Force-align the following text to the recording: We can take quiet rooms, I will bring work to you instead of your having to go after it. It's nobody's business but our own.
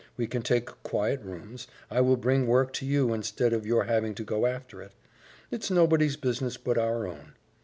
We 0.17 0.25
can 0.25 0.41
take 0.41 0.81
quiet 0.81 1.21
rooms, 1.21 1.67
I 1.91 2.01
will 2.01 2.17
bring 2.17 2.47
work 2.47 2.73
to 2.73 2.87
you 2.87 3.13
instead 3.13 3.53
of 3.53 3.67
your 3.67 3.83
having 3.83 4.15
to 4.15 4.23
go 4.23 4.47
after 4.47 4.81
it. 4.81 4.93
It's 5.51 5.69
nobody's 5.69 6.15
business 6.17 6.57
but 6.57 6.79
our 6.79 7.05
own. 7.07 7.35